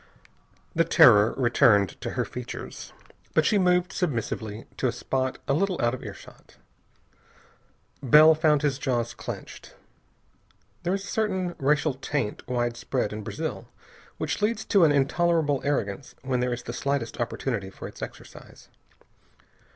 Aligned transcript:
The 0.73 0.83
terror 0.83 1.35
returned 1.37 2.01
to 2.01 2.09
her 2.17 2.25
features, 2.25 2.91
but 3.35 3.45
she 3.45 3.59
moved 3.59 3.93
submissively 3.93 4.65
to 4.77 4.87
a 4.87 4.91
spot 4.91 5.37
a 5.47 5.53
little 5.53 5.79
out 5.79 5.93
of 5.93 6.03
earshot. 6.03 6.57
Bell 8.01 8.33
found 8.33 8.63
his 8.63 8.79
jaws 8.79 9.13
clenched. 9.13 9.75
There 10.81 10.95
is 10.95 11.03
a 11.03 11.07
certain 11.07 11.53
racial 11.59 11.93
taint 11.93 12.41
widespread 12.47 13.13
in 13.13 13.21
Brazil 13.21 13.67
which 14.17 14.41
leads 14.41 14.65
to 14.65 14.85
an 14.85 14.91
intolerable 14.91 15.61
arrogance 15.63 16.15
when 16.23 16.39
there 16.39 16.51
is 16.51 16.63
the 16.63 16.73
slightest 16.73 17.19
opportunity 17.21 17.69
for 17.69 17.87
its 17.87 18.01
exercise. 18.01 18.69